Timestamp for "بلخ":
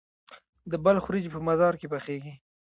0.85-1.03